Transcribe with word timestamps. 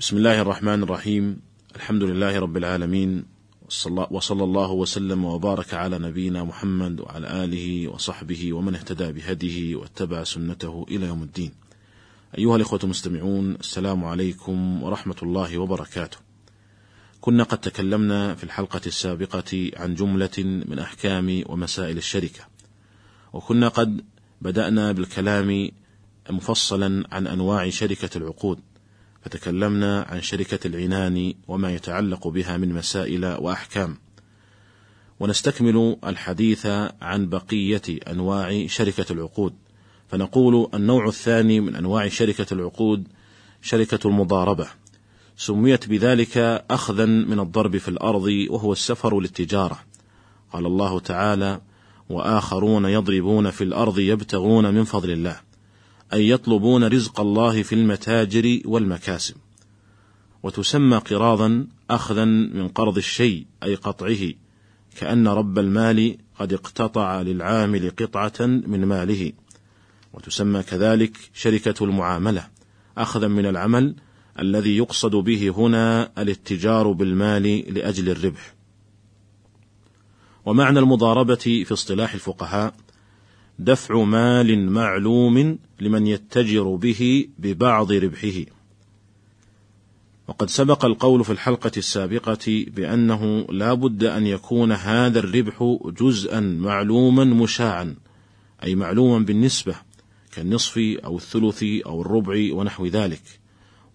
بسم 0.00 0.16
الله 0.16 0.40
الرحمن 0.40 0.82
الرحيم 0.82 1.40
الحمد 1.76 2.02
لله 2.02 2.38
رب 2.38 2.56
العالمين 2.56 3.24
وصلى 4.10 4.44
الله 4.44 4.70
وسلم 4.70 5.24
وبارك 5.24 5.74
على 5.74 5.98
نبينا 5.98 6.44
محمد 6.44 7.00
وعلى 7.00 7.44
اله 7.44 7.88
وصحبه 7.88 8.52
ومن 8.52 8.74
اهتدى 8.74 9.12
بهديه 9.12 9.76
واتبع 9.76 10.24
سنته 10.24 10.86
إلى 10.90 11.06
يوم 11.06 11.22
الدين. 11.22 11.52
ايها 12.38 12.56
الاخوه 12.56 12.80
المستمعون 12.84 13.54
السلام 13.54 14.04
عليكم 14.04 14.82
ورحمه 14.82 15.16
الله 15.22 15.58
وبركاته. 15.58 16.18
كنا 17.20 17.44
قد 17.44 17.58
تكلمنا 17.58 18.34
في 18.34 18.44
الحلقة 18.44 18.80
السابقه 18.86 19.70
عن 19.76 19.94
جمله 19.94 20.38
من 20.68 20.78
احكام 20.78 21.42
ومسائل 21.46 21.96
الشركة. 21.96 22.40
وكنا 23.32 23.68
قد 23.68 24.04
بدانا 24.42 24.92
بالكلام 24.92 25.70
مفصلا 26.30 27.04
عن 27.12 27.26
انواع 27.26 27.70
شركه 27.70 28.18
العقود. 28.18 28.60
فتكلمنا 29.20 30.02
عن 30.02 30.20
شركة 30.20 30.66
العنان 30.66 31.34
وما 31.48 31.74
يتعلق 31.74 32.28
بها 32.28 32.56
من 32.56 32.72
مسائل 32.72 33.26
وأحكام. 33.26 33.96
ونستكمل 35.20 35.96
الحديث 36.06 36.66
عن 37.02 37.28
بقية 37.28 37.82
أنواع 37.88 38.66
شركة 38.66 39.12
العقود. 39.12 39.54
فنقول 40.08 40.68
النوع 40.74 41.06
الثاني 41.06 41.60
من 41.60 41.74
أنواع 41.76 42.08
شركة 42.08 42.46
العقود 42.52 43.08
شركة 43.62 44.08
المضاربة. 44.08 44.66
سميت 45.36 45.88
بذلك 45.88 46.38
أخذا 46.70 47.06
من 47.06 47.40
الضرب 47.40 47.76
في 47.76 47.88
الأرض 47.88 48.46
وهو 48.50 48.72
السفر 48.72 49.20
للتجارة. 49.20 49.78
قال 50.52 50.66
الله 50.66 51.00
تعالى: 51.00 51.60
وآخرون 52.08 52.84
يضربون 52.84 53.50
في 53.50 53.64
الأرض 53.64 53.98
يبتغون 53.98 54.74
من 54.74 54.84
فضل 54.84 55.10
الله. 55.10 55.47
أي 56.12 56.28
يطلبون 56.28 56.84
رزق 56.84 57.20
الله 57.20 57.62
في 57.62 57.74
المتاجر 57.74 58.60
والمكاسب 58.64 59.34
وتسمى 60.42 60.96
قراضا 60.96 61.66
أخذا 61.90 62.24
من 62.24 62.68
قرض 62.68 62.96
الشيء 62.96 63.46
أي 63.62 63.74
قطعه 63.74 64.32
كأن 64.96 65.28
رب 65.28 65.58
المال 65.58 66.16
قد 66.38 66.52
اقتطع 66.52 67.22
للعامل 67.22 67.90
قطعة 67.90 68.46
من 68.46 68.84
ماله. 68.84 69.32
وتسمى 70.12 70.62
كذلك 70.62 71.16
شركة 71.34 71.84
المعاملة 71.84 72.48
أخذا 72.98 73.28
من 73.28 73.46
العمل 73.46 73.94
الذي 74.38 74.76
يقصد 74.76 75.16
به 75.16 75.48
هنا 75.48 76.12
الاتجار 76.22 76.92
بالمال 76.92 77.74
لأجل 77.74 78.08
الربح. 78.08 78.54
ومعنى 80.46 80.78
المضاربة 80.78 81.34
في 81.34 81.72
اصطلاح 81.72 82.14
الفقهاء 82.14 82.74
دفع 83.58 84.02
مال 84.04 84.70
معلوم 84.70 85.58
لمن 85.80 86.06
يتجر 86.06 86.76
به 86.76 87.28
ببعض 87.38 87.92
ربحه. 87.92 88.58
وقد 90.28 90.50
سبق 90.50 90.84
القول 90.84 91.24
في 91.24 91.32
الحلقة 91.32 91.70
السابقة 91.76 92.64
بأنه 92.66 93.46
لا 93.50 93.74
بد 93.74 94.04
أن 94.04 94.26
يكون 94.26 94.72
هذا 94.72 95.18
الربح 95.18 95.78
جزءا 96.00 96.40
معلوما 96.40 97.24
مشاعا 97.24 97.94
أي 98.64 98.74
معلوما 98.74 99.24
بالنسبة 99.24 99.74
كالنصف 100.32 100.78
أو 100.78 101.16
الثلث 101.16 101.64
أو 101.86 102.02
الربع 102.02 102.48
ونحو 102.52 102.86
ذلك 102.86 103.40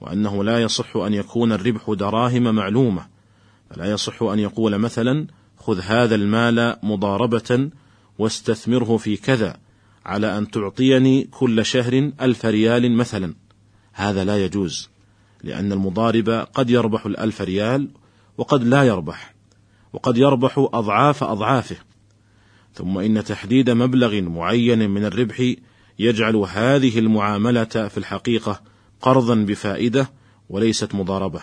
وأنه 0.01 0.43
لا 0.43 0.61
يصح 0.61 0.97
أن 0.97 1.13
يكون 1.13 1.51
الربح 1.51 1.91
دراهم 1.91 2.55
معلومة 2.55 3.07
فلا 3.69 3.85
يصح 3.85 4.23
أن 4.23 4.39
يقول 4.39 4.77
مثلا 4.77 5.27
خذ 5.57 5.79
هذا 5.79 6.15
المال 6.15 6.75
مضاربة 6.83 7.69
واستثمره 8.19 8.97
في 8.97 9.17
كذا 9.17 9.57
على 10.05 10.37
أن 10.37 10.51
تعطيني 10.51 11.23
كل 11.23 11.65
شهر 11.65 12.11
ألف 12.21 12.45
ريال 12.45 12.91
مثلا. 12.91 13.33
هذا 13.93 14.23
لا 14.23 14.45
يجوز 14.45 14.89
لأن 15.43 15.71
المضارب 15.71 16.29
قد 16.29 16.69
يربح 16.69 17.05
الألف 17.05 17.41
ريال 17.41 17.89
وقد 18.37 18.63
لا 18.63 18.83
يربح 18.83 19.33
وقد 19.93 20.17
يربح 20.17 20.57
أضعاف 20.57 21.23
أضعافه. 21.23 21.77
ثم 22.73 22.97
إن 22.97 23.23
تحديد 23.23 23.69
مبلغ 23.69 24.21
معين 24.21 24.89
من 24.89 25.05
الربح 25.05 25.53
يجعل 25.99 26.35
هذه 26.35 26.99
المعاملة 26.99 27.63
في 27.63 27.97
الحقيقة 27.97 28.61
قرضا 29.01 29.35
بفائدة 29.35 30.09
وليست 30.49 30.95
مضاربة. 30.95 31.41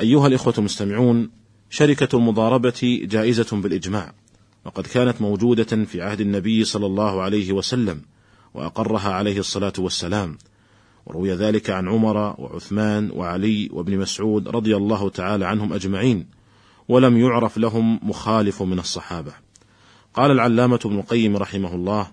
أيها 0.00 0.26
الإخوة 0.26 0.54
المستمعون، 0.58 1.30
شركة 1.70 2.16
المضاربة 2.16 3.00
جائزة 3.02 3.60
بالإجماع، 3.60 4.14
وقد 4.64 4.86
كانت 4.86 5.22
موجودة 5.22 5.84
في 5.84 6.02
عهد 6.02 6.20
النبي 6.20 6.64
صلى 6.64 6.86
الله 6.86 7.22
عليه 7.22 7.52
وسلم 7.52 8.02
وأقرها 8.54 9.12
عليه 9.12 9.38
الصلاة 9.38 9.72
والسلام. 9.78 10.38
وروي 11.06 11.32
ذلك 11.32 11.70
عن 11.70 11.88
عمر 11.88 12.16
وعثمان 12.38 13.10
وعلي 13.10 13.68
وابن 13.72 13.98
مسعود 13.98 14.48
رضي 14.48 14.76
الله 14.76 15.08
تعالى 15.08 15.46
عنهم 15.46 15.72
أجمعين 15.72 16.26
ولم 16.88 17.16
يعرف 17.16 17.58
لهم 17.58 18.00
مخالف 18.02 18.62
من 18.62 18.78
الصحابة. 18.78 19.32
قال 20.14 20.30
العلامة 20.30 20.80
ابن 20.84 20.98
القيم 20.98 21.36
رحمه 21.36 21.74
الله 21.74 22.10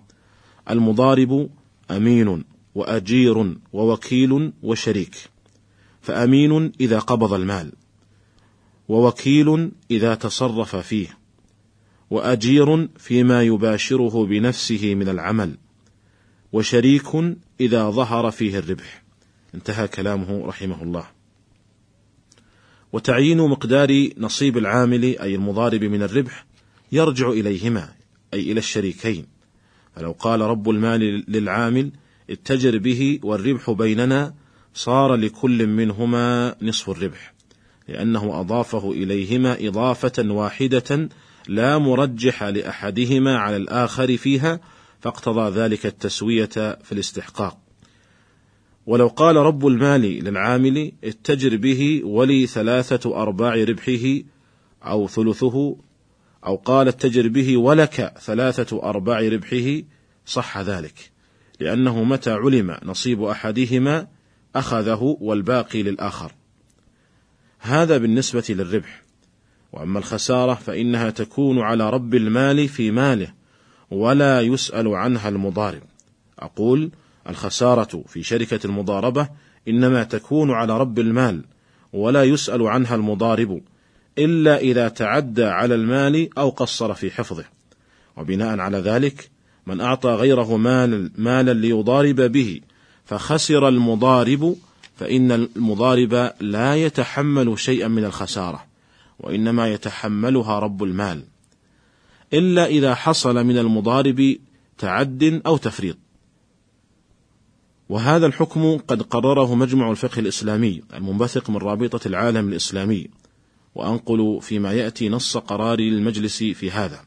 المضارب 0.70 1.50
أمين 1.90 2.44
وأجير 2.74 3.56
ووكيل 3.72 4.52
وشريك 4.62 5.16
فأمين 6.00 6.72
إذا 6.80 6.98
قبض 6.98 7.32
المال 7.32 7.72
ووكيل 8.88 9.70
إذا 9.90 10.14
تصرف 10.14 10.76
فيه. 10.76 11.17
وأجير 12.10 12.88
فيما 12.98 13.42
يباشره 13.42 14.26
بنفسه 14.26 14.94
من 14.94 15.08
العمل 15.08 15.56
وشريك 16.52 17.06
إذا 17.60 17.90
ظهر 17.90 18.30
فيه 18.30 18.58
الربح. 18.58 19.02
انتهى 19.54 19.88
كلامه 19.88 20.46
رحمه 20.46 20.82
الله. 20.82 21.06
وتعيين 22.92 23.38
مقدار 23.38 24.08
نصيب 24.18 24.58
العامل 24.58 25.04
أي 25.04 25.34
المضارب 25.34 25.84
من 25.84 26.02
الربح 26.02 26.46
يرجع 26.92 27.28
إليهما 27.30 27.88
أي 28.34 28.52
إلى 28.52 28.58
الشريكين. 28.58 29.26
فلو 29.96 30.12
قال 30.12 30.40
رب 30.40 30.70
المال 30.70 31.24
للعامل 31.28 31.90
اتجر 32.30 32.78
به 32.78 33.20
والربح 33.22 33.70
بيننا 33.70 34.34
صار 34.74 35.14
لكل 35.14 35.66
منهما 35.66 36.54
نصف 36.62 36.90
الربح 36.90 37.34
لأنه 37.88 38.40
أضافه 38.40 38.92
إليهما 38.92 39.68
إضافة 39.68 40.30
واحدة 40.30 41.08
لا 41.48 41.78
مرجح 41.78 42.42
لأحدهما 42.42 43.38
على 43.38 43.56
الآخر 43.56 44.16
فيها 44.16 44.60
فاقتضى 45.00 45.60
ذلك 45.60 45.86
التسوية 45.86 46.78
في 46.82 46.92
الاستحقاق. 46.92 47.58
ولو 48.86 49.08
قال 49.08 49.36
رب 49.36 49.66
المال 49.66 50.00
للعامل 50.00 50.92
اتجر 51.04 51.56
به 51.56 52.00
ولي 52.04 52.46
ثلاثة 52.46 53.22
أرباع 53.22 53.54
ربحه 53.54 54.22
أو 54.82 55.08
ثلثه 55.08 55.76
أو 56.46 56.56
قال 56.56 56.88
اتجر 56.88 57.28
به 57.28 57.56
ولك 57.56 58.14
ثلاثة 58.20 58.82
أرباع 58.82 59.20
ربحه 59.20 59.82
صح 60.26 60.58
ذلك 60.58 61.10
لأنه 61.60 62.04
متى 62.04 62.30
علم 62.30 62.78
نصيب 62.82 63.22
أحدهما 63.22 64.06
أخذه 64.56 65.16
والباقي 65.20 65.82
للآخر. 65.82 66.32
هذا 67.58 67.98
بالنسبة 67.98 68.44
للربح. 68.48 69.07
وأما 69.72 69.98
الخسارة 69.98 70.54
فإنها 70.54 71.10
تكون 71.10 71.58
على 71.58 71.90
رب 71.90 72.14
المال 72.14 72.68
في 72.68 72.90
ماله 72.90 73.32
ولا 73.90 74.40
يسأل 74.40 74.88
عنها 74.88 75.28
المضارب. 75.28 75.82
أقول 76.38 76.90
الخسارة 77.28 78.02
في 78.06 78.22
شركة 78.22 78.60
المضاربة 78.64 79.28
إنما 79.68 80.02
تكون 80.04 80.50
على 80.50 80.78
رب 80.78 80.98
المال 80.98 81.44
ولا 81.92 82.24
يسأل 82.24 82.66
عنها 82.66 82.94
المضارب 82.94 83.60
إلا 84.18 84.58
إذا 84.58 84.88
تعدى 84.88 85.44
على 85.44 85.74
المال 85.74 86.38
أو 86.38 86.48
قصر 86.50 86.94
في 86.94 87.10
حفظه. 87.10 87.44
وبناء 88.16 88.58
على 88.58 88.78
ذلك 88.78 89.30
من 89.66 89.80
أعطى 89.80 90.10
غيره 90.10 90.56
مال 90.56 91.10
مالا 91.18 91.52
ليضارب 91.52 92.20
به 92.20 92.60
فخسر 93.04 93.68
المضارب 93.68 94.56
فإن 94.96 95.32
المضارب 95.32 96.32
لا 96.40 96.76
يتحمل 96.76 97.58
شيئا 97.58 97.88
من 97.88 98.04
الخسارة. 98.04 98.67
وإنما 99.18 99.68
يتحملها 99.68 100.58
رب 100.58 100.82
المال. 100.82 101.24
إلا 102.32 102.66
إذا 102.66 102.94
حصل 102.94 103.44
من 103.44 103.58
المضارب 103.58 104.36
تعد 104.78 105.42
أو 105.46 105.56
تفريط. 105.56 105.96
وهذا 107.88 108.26
الحكم 108.26 108.78
قد 108.78 109.02
قرره 109.02 109.54
مجمع 109.54 109.90
الفقه 109.90 110.20
الإسلامي 110.20 110.82
المنبثق 110.94 111.50
من 111.50 111.56
رابطة 111.56 112.08
العالم 112.08 112.48
الإسلامي. 112.48 113.08
وأنقل 113.74 114.38
فيما 114.42 114.72
يأتي 114.72 115.08
نص 115.08 115.36
قرار 115.36 115.78
المجلس 115.78 116.38
في 116.42 116.70
هذا. 116.70 117.00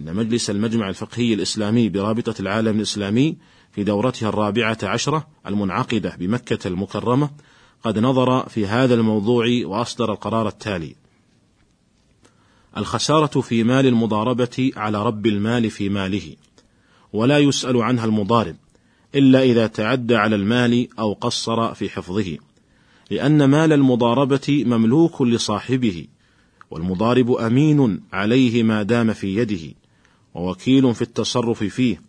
إن 0.00 0.14
مجلس 0.14 0.50
المجمع 0.50 0.88
الفقهي 0.88 1.34
الإسلامي 1.34 1.88
برابطة 1.88 2.34
العالم 2.40 2.76
الإسلامي 2.76 3.36
في 3.72 3.84
دورتها 3.84 4.28
الرابعة 4.28 4.78
عشرة 4.82 5.26
المنعقدة 5.46 6.16
بمكة 6.18 6.68
المكرمة 6.68 7.30
قد 7.82 7.98
نظر 7.98 8.48
في 8.48 8.66
هذا 8.66 8.94
الموضوع 8.94 9.46
وأصدر 9.64 10.12
القرار 10.12 10.48
التالي: 10.48 10.96
الخسارة 12.76 13.40
في 13.40 13.64
مال 13.64 13.86
المضاربة 13.86 14.70
على 14.76 15.02
رب 15.02 15.26
المال 15.26 15.70
في 15.70 15.88
ماله، 15.88 16.36
ولا 17.12 17.38
يسأل 17.38 17.82
عنها 17.82 18.04
المضارب، 18.04 18.56
إلا 19.14 19.42
إذا 19.42 19.66
تعدى 19.66 20.16
على 20.16 20.36
المال 20.36 20.88
أو 20.98 21.12
قصر 21.12 21.74
في 21.74 21.90
حفظه، 21.90 22.38
لأن 23.10 23.44
مال 23.44 23.72
المضاربة 23.72 24.64
مملوك 24.66 25.22
لصاحبه 25.22 26.06
والمضارب 26.70 27.30
أمين 27.30 28.00
عليه 28.12 28.62
ما 28.62 28.82
دام 28.82 29.12
في 29.12 29.36
يده 29.36 29.74
ووكيل 30.34 30.94
في 30.94 31.02
التصرف 31.02 31.64
فيه 31.64 32.02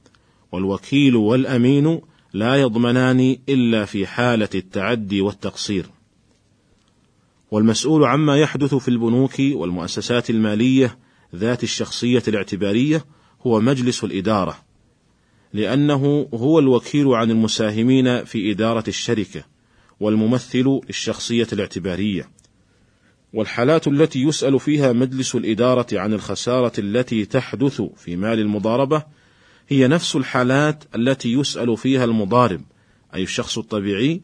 والوكيل 0.51 1.15
والأمين 1.15 2.01
لا 2.33 2.55
يضمنان 2.55 3.37
إلا 3.49 3.85
في 3.85 4.07
حالة 4.07 4.49
التعدي 4.55 5.21
والتقصير. 5.21 5.85
والمسؤول 7.55 8.03
عما 8.03 8.37
يحدث 8.37 8.75
في 8.75 8.87
البنوك 8.87 9.39
والمؤسسات 9.39 10.29
المالية 10.29 10.97
ذات 11.35 11.63
الشخصية 11.63 12.23
الاعتبارية 12.27 13.05
هو 13.41 13.61
مجلس 13.61 14.03
الإدارة 14.03 14.57
لأنه 15.53 16.29
هو 16.33 16.59
الوكيل 16.59 17.07
عن 17.07 17.31
المساهمين 17.31 18.25
في 18.25 18.51
إدارة 18.51 18.83
الشركة 18.87 19.43
والممثل 19.99 20.79
للشخصية 20.87 21.47
الاعتبارية. 21.53 22.29
والحالات 23.33 23.87
التي 23.87 24.21
يسأل 24.21 24.59
فيها 24.59 24.93
مجلس 24.93 25.35
الإدارة 25.35 25.99
عن 25.99 26.13
الخسارة 26.13 26.79
التي 26.79 27.25
تحدث 27.25 27.81
في 27.81 28.15
مال 28.15 28.39
المضاربة 28.39 29.03
هي 29.67 29.87
نفس 29.87 30.15
الحالات 30.15 30.83
التي 30.95 31.33
يسأل 31.33 31.77
فيها 31.77 32.05
المضارب 32.05 32.61
أي 33.13 33.23
الشخص 33.23 33.57
الطبيعي 33.57 34.21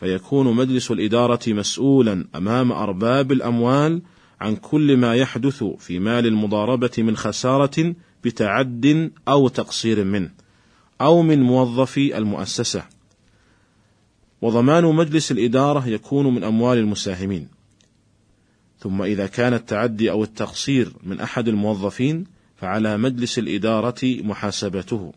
فيكون 0.00 0.56
مجلس 0.56 0.90
الإدارة 0.90 1.40
مسؤولا 1.48 2.24
أمام 2.34 2.72
أرباب 2.72 3.32
الأموال 3.32 4.02
عن 4.40 4.56
كل 4.56 4.96
ما 4.96 5.14
يحدث 5.14 5.64
في 5.64 5.98
مال 5.98 6.26
المضاربة 6.26 6.90
من 6.98 7.16
خسارة 7.16 7.94
بتعد 8.24 9.12
أو 9.28 9.48
تقصير 9.48 10.04
منه 10.04 10.30
أو 11.00 11.22
من 11.22 11.42
موظفي 11.42 12.18
المؤسسة. 12.18 12.84
وضمان 14.42 14.84
مجلس 14.84 15.32
الإدارة 15.32 15.88
يكون 15.88 16.34
من 16.34 16.44
أموال 16.44 16.78
المساهمين. 16.78 17.48
ثم 18.78 19.02
إذا 19.02 19.26
كان 19.26 19.54
التعدي 19.54 20.10
أو 20.10 20.22
التقصير 20.22 20.92
من 21.02 21.20
أحد 21.20 21.48
الموظفين 21.48 22.24
فعلى 22.56 22.96
مجلس 22.96 23.38
الإدارة 23.38 24.00
محاسبته. 24.04 25.12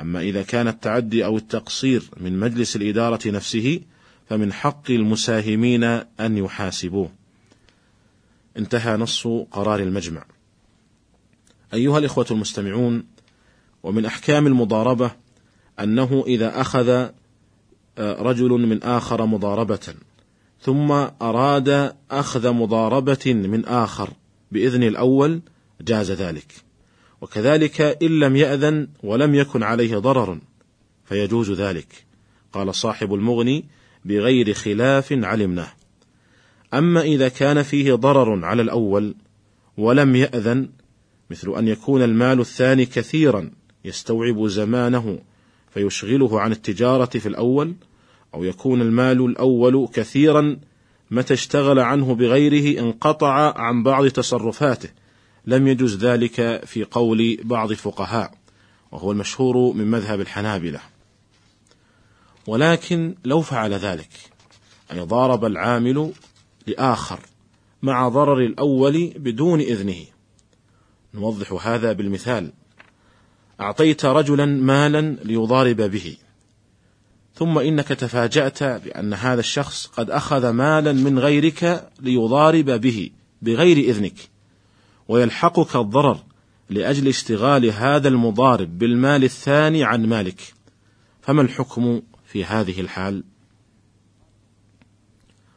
أما 0.00 0.20
إذا 0.20 0.42
كان 0.42 0.68
التعدي 0.68 1.24
أو 1.24 1.36
التقصير 1.36 2.02
من 2.20 2.38
مجلس 2.38 2.76
الإدارة 2.76 3.28
نفسه 3.30 3.80
فمن 4.28 4.52
حق 4.52 4.90
المساهمين 4.90 5.84
أن 6.20 6.38
يحاسبوه. 6.38 7.10
انتهى 8.56 8.96
نص 8.96 9.26
قرار 9.26 9.80
المجمع. 9.80 10.24
أيها 11.74 11.98
الإخوة 11.98 12.26
المستمعون 12.30 13.04
ومن 13.82 14.04
أحكام 14.04 14.46
المضاربة 14.46 15.10
أنه 15.80 16.24
إذا 16.26 16.60
أخذ 16.60 16.88
آه، 17.98 18.22
رجل 18.22 18.48
من 18.48 18.82
آخر 18.82 19.26
مضاربة 19.26 19.94
ثم 20.60 20.90
أراد 21.22 21.94
أخذ 22.10 22.52
مضاربة 22.52 23.34
من 23.34 23.64
آخر 23.64 24.10
بإذن 24.52 24.82
الأول 24.82 25.40
جاز 25.80 26.10
ذلك. 26.10 26.52
وكذلك 27.20 27.80
إن 27.80 28.18
لم 28.18 28.36
يأذن 28.36 28.88
ولم 29.02 29.34
يكن 29.34 29.62
عليه 29.62 29.98
ضرر 29.98 30.38
فيجوز 31.04 31.50
ذلك. 31.50 32.04
قال 32.52 32.74
صاحب 32.74 33.14
المغني 33.14 33.64
بغير 34.04 34.54
خلاف 34.54 35.12
علمناه. 35.12 35.72
أما 36.74 37.00
إذا 37.00 37.28
كان 37.28 37.62
فيه 37.62 37.94
ضرر 37.94 38.44
على 38.44 38.62
الأول 38.62 39.14
ولم 39.76 40.16
يأذن 40.16 40.68
مثل 41.30 41.54
أن 41.58 41.68
يكون 41.68 42.02
المال 42.02 42.40
الثاني 42.40 42.86
كثيرا 42.86 43.50
يستوعب 43.84 44.46
زمانه 44.46 45.18
فيشغله 45.70 46.40
عن 46.40 46.52
التجارة 46.52 47.18
في 47.18 47.26
الأول 47.26 47.74
أو 48.34 48.44
يكون 48.44 48.82
المال 48.82 49.24
الأول 49.24 49.88
كثيرا 49.92 50.56
متى 51.10 51.34
اشتغل 51.34 51.78
عنه 51.78 52.14
بغيره 52.14 52.80
انقطع 52.80 53.52
عن 53.56 53.82
بعض 53.82 54.08
تصرفاته. 54.08 54.88
لم 55.46 55.68
يجز 55.68 56.04
ذلك 56.04 56.64
في 56.64 56.84
قول 56.84 57.38
بعض 57.44 57.70
الفقهاء 57.70 58.34
وهو 58.92 59.12
المشهور 59.12 59.72
من 59.72 59.90
مذهب 59.90 60.20
الحنابلة. 60.20 60.80
ولكن 62.46 63.14
لو 63.24 63.40
فعل 63.40 63.72
ذلك 63.72 64.10
أي 64.92 65.00
ضارب 65.00 65.44
العامل 65.44 66.12
لآخر 66.66 67.20
مع 67.82 68.08
ضرر 68.08 68.38
الأول 68.38 69.12
بدون 69.16 69.60
إذنه. 69.60 70.04
نوضح 71.14 71.66
هذا 71.66 71.92
بالمثال. 71.92 72.52
أعطيت 73.60 74.04
رجلا 74.04 74.46
مالا 74.46 75.16
ليضارب 75.24 75.76
به. 75.76 76.16
ثم 77.34 77.58
إنك 77.58 77.88
تفاجأت 77.88 78.62
بأن 78.62 79.14
هذا 79.14 79.40
الشخص 79.40 79.86
قد 79.86 80.10
أخذ 80.10 80.50
مالا 80.50 80.92
من 80.92 81.18
غيرك 81.18 81.90
ليضارب 82.00 82.70
به 82.70 83.10
بغير 83.42 83.76
إذنك. 83.76 84.14
ويلحقك 85.08 85.76
الضرر 85.76 86.18
لأجل 86.70 87.08
اشتغال 87.08 87.66
هذا 87.66 88.08
المضارب 88.08 88.78
بالمال 88.78 89.24
الثاني 89.24 89.84
عن 89.84 90.06
مالك. 90.06 90.54
فما 91.22 91.42
الحكم 91.42 92.02
في 92.32 92.44
هذه 92.44 92.80
الحال. 92.80 93.24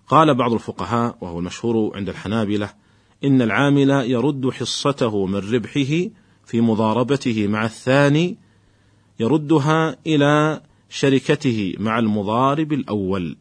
قال 0.07 0.35
بعض 0.35 0.53
الفقهاء 0.53 1.17
وهو 1.21 1.39
المشهور 1.39 1.97
عند 1.97 2.09
الحنابلة 2.09 2.73
إن 3.23 3.41
العامل 3.41 3.89
يرد 3.89 4.49
حصته 4.49 5.25
من 5.25 5.53
ربحه 5.53 6.09
في 6.45 6.61
مضاربته 6.61 7.47
مع 7.47 7.65
الثاني 7.65 8.37
يردها 9.19 9.97
إلى 10.07 10.61
شركته 10.89 11.73
مع 11.79 11.99
المضارب 11.99 12.73
الأول 12.73 13.37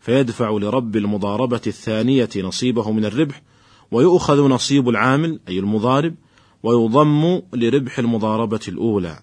فيدفع 0.00 0.50
لرب 0.50 0.96
المضاربة 0.96 1.62
الثانية 1.66 2.28
نصيبه 2.36 2.92
من 2.92 3.04
الربح 3.04 3.42
ويؤخذ 3.90 4.48
نصيب 4.48 4.88
العامل 4.88 5.40
أي 5.48 5.58
المضارب 5.58 6.14
ويضم 6.62 7.42
لربح 7.52 7.98
المضاربة 7.98 8.60
الأولى 8.68 9.18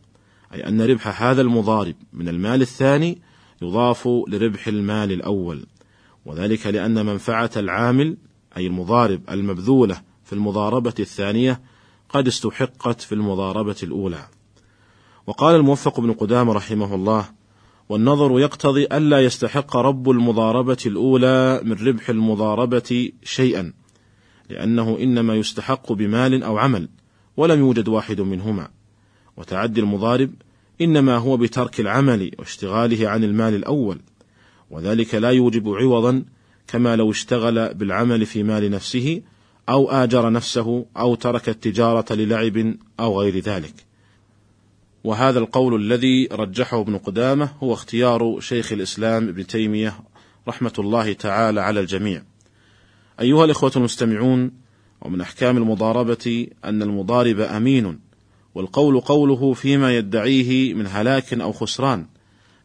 أي 0.54 0.68
أن 0.68 0.82
ربح 0.82 1.24
هذا 1.24 1.42
المضارب 1.42 1.96
من 2.14 2.30
المال 2.30 2.62
الثاني 2.62 3.22
يضاف 3.62 4.08
لربح 4.28 4.68
المال 4.68 5.12
الأول 5.12 5.66
وذلك 6.26 6.68
لأن 6.68 7.06
منفعة 7.06 7.52
العامل 7.58 8.18
أي 8.58 8.68
المضارب 8.68 9.22
المبذولة 9.30 10.02
في 10.24 10.34
المضاربة 10.34 10.94
الثانية 11.00 11.62
قد 12.10 12.28
استحقت 12.28 13.02
في 13.02 13.16
المضاربة 13.16 13.76
الأولى. 13.84 14.28
وقال 15.28 15.56
الموفق 15.56 16.00
بن 16.00 16.14
قدامة 16.14 16.54
رحمه 16.54 16.96
الله: 16.96 17.26
والنظر 17.90 18.40
يقتضي 18.40 18.86
ألا 18.86 19.20
يستحق 19.20 19.78
رب 19.78 20.10
المضاربة 20.10 20.78
الأولى 20.86 21.62
من 21.64 21.88
ربح 21.88 22.10
المضاربة 22.10 23.12
شيئا، 23.24 23.74
لأنه 24.50 24.98
إنما 25.00 25.36
يستحق 25.36 25.92
بمال 25.92 26.44
أو 26.44 26.58
عمل، 26.58 26.90
ولم 27.38 27.60
يوجد 27.60 27.88
واحد 27.88 28.22
منهما. 28.22 28.68
وتعدي 29.38 29.82
المضارب 29.82 30.32
إنما 30.82 31.18
هو 31.18 31.38
بترك 31.38 31.80
العمل 31.80 32.32
واشتغاله 32.40 33.10
عن 33.10 33.24
المال 33.24 33.56
الأول، 33.56 34.02
وذلك 34.70 35.16
لا 35.16 35.30
يوجب 35.30 35.70
عوضا 35.70 36.24
كما 36.68 36.96
لو 36.96 37.12
اشتغل 37.12 37.74
بالعمل 37.74 38.26
في 38.26 38.44
مال 38.44 38.72
نفسه 38.72 39.22
أو 39.70 39.92
آجر 39.92 40.30
نفسه 40.30 40.86
أو 40.98 41.16
ترك 41.16 41.50
التجارة 41.50 42.14
للعب 42.14 42.76
أو 43.00 43.22
غير 43.22 43.40
ذلك. 43.40 43.74
وهذا 45.04 45.40
القول 45.40 45.82
الذي 45.82 46.30
رجحه 46.32 46.82
ابن 46.82 46.98
قدامة 46.98 47.50
هو 47.60 47.74
اختيار 47.74 48.40
شيخ 48.40 48.72
الإسلام 48.72 49.28
ابن 49.28 49.48
تيمية 49.48 49.94
رحمة 50.48 50.74
الله 50.80 51.14
تعالى 51.14 51.62
على 51.62 51.80
الجميع. 51.80 52.24
أيها 53.20 53.46
الإخوة 53.46 53.72
المستمعون، 53.76 54.52
ومن 55.02 55.22
أحكام 55.22 55.58
المضاربة 55.58 56.48
أن 56.66 56.82
المضارب 56.82 57.40
أمين، 57.40 58.00
والقول 58.56 59.00
قوله 59.00 59.54
فيما 59.54 59.98
يدعيه 59.98 60.74
من 60.74 60.88
هلاك 60.88 61.34
أو 61.34 61.52
خسران، 61.52 62.06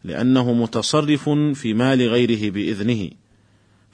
لأنه 0.03 0.53
متصرف 0.53 1.29
في 1.29 1.73
مال 1.73 2.01
غيره 2.01 2.51
بإذنه، 2.51 3.09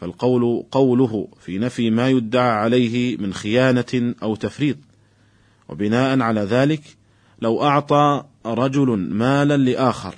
فالقول 0.02 0.64
قوله 0.72 1.28
في 1.40 1.58
نفي 1.58 1.90
ما 1.90 2.10
يدعى 2.10 2.52
عليه 2.52 3.18
من 3.18 3.34
خيانة 3.34 4.14
أو 4.24 4.36
تفريط. 4.36 4.78
وبناء 5.70 6.20
على 6.20 6.42
ذلك 6.42 6.82
لو 7.42 7.64
أعطى 7.64 8.24
رجل 8.46 8.98
مالا 8.98 9.58
لآخر 9.58 10.16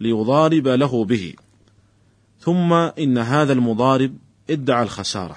ليضارب 0.00 0.68
له 0.68 1.04
به. 1.04 1.34
ثم 2.40 2.72
إن 2.72 3.18
هذا 3.18 3.52
المضارب 3.52 4.16
ادعى 4.50 4.82
الخسارة. 4.82 5.36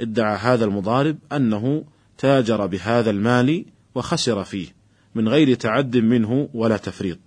ادعى 0.00 0.36
هذا 0.36 0.64
المضارب 0.64 1.18
أنه 1.32 1.84
تاجر 2.18 2.66
بهذا 2.66 3.10
المال 3.10 3.64
وخسر 3.94 4.44
فيه. 4.44 4.75
من 5.16 5.28
غير 5.28 5.54
تعد 5.54 5.96
منه 5.96 6.48
ولا 6.54 6.76
تفريط. 6.76 7.18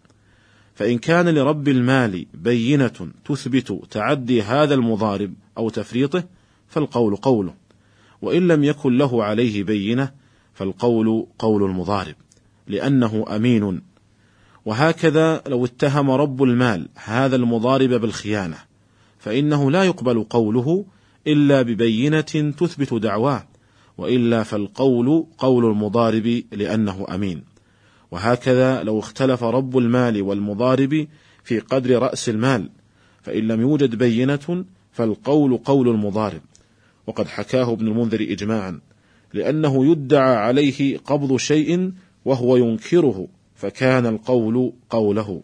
فإن 0.75 0.97
كان 0.97 1.29
لرب 1.29 1.67
المال 1.67 2.25
بينة 2.33 3.11
تثبت 3.25 3.79
تعدي 3.91 4.41
هذا 4.41 4.73
المضارب 4.73 5.33
أو 5.57 5.69
تفريطه 5.69 6.23
فالقول 6.67 7.15
قوله، 7.15 7.53
وإن 8.21 8.47
لم 8.47 8.63
يكن 8.63 8.97
له 8.97 9.23
عليه 9.23 9.63
بينة 9.63 10.11
فالقول 10.53 11.25
قول 11.39 11.63
المضارب، 11.63 12.15
لأنه 12.67 13.25
أمين، 13.35 13.81
وهكذا 14.65 15.41
لو 15.47 15.65
اتهم 15.65 16.11
رب 16.11 16.43
المال 16.43 16.89
هذا 16.95 17.35
المضارب 17.35 17.89
بالخيانة، 17.89 18.57
فإنه 19.19 19.71
لا 19.71 19.83
يقبل 19.83 20.23
قوله 20.23 20.85
إلا 21.27 21.61
ببينة 21.61 22.21
تثبت 22.57 22.93
دعواه 22.93 23.47
وإلا 23.97 24.43
فالقول 24.43 25.25
قول 25.37 25.65
المضارب 25.65 26.43
لأنه 26.51 27.05
أمين. 27.09 27.43
وهكذا 28.11 28.83
لو 28.83 28.99
اختلف 28.99 29.43
رب 29.43 29.77
المال 29.77 30.21
والمضارب 30.21 31.07
في 31.43 31.59
قدر 31.59 32.01
رأس 32.01 32.29
المال 32.29 32.69
فإن 33.21 33.47
لم 33.47 33.61
يوجد 33.61 33.95
بينة 33.95 34.65
فالقول 34.91 35.57
قول 35.57 35.89
المضارب. 35.89 36.41
وقد 37.07 37.27
حكاه 37.27 37.73
ابن 37.73 37.87
المنذر 37.87 38.21
إجماعا 38.21 38.79
لأنه 39.33 39.91
يدعى 39.91 40.35
عليه 40.35 40.97
قبض 40.97 41.37
شيء 41.37 41.91
وهو 42.25 42.57
ينكره 42.57 43.27
فكان 43.55 44.05
القول 44.05 44.73
قوله. 44.89 45.41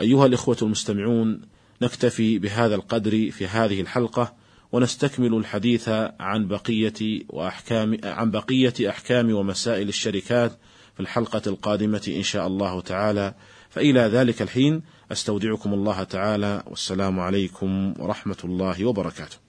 أيها 0.00 0.26
الإخوة 0.26 0.56
المستمعون 0.62 1.40
نكتفي 1.82 2.38
بهذا 2.38 2.74
القدر 2.74 3.30
في 3.30 3.46
هذه 3.46 3.80
الحلقة 3.80 4.34
ونستكمل 4.72 5.34
الحديث 5.34 5.88
عن 6.20 6.48
بقية 6.48 7.22
وأحكام 7.28 7.96
عن 8.04 8.30
بقية 8.30 8.90
أحكام 8.90 9.34
ومسائل 9.34 9.88
الشركات 9.88 10.52
في 10.94 11.00
الحلقة 11.00 11.42
القادمة 11.46 12.02
إن 12.08 12.22
شاء 12.22 12.46
الله 12.46 12.80
تعالى. 12.80 13.34
فإلى 13.70 14.00
ذلك 14.00 14.42
الحين 14.42 14.82
أستودعكم 15.12 15.74
الله 15.74 16.02
تعالى. 16.02 16.62
والسلام 16.66 17.20
عليكم 17.20 17.94
ورحمة 17.98 18.36
الله 18.44 18.84
وبركاته. 18.84 19.43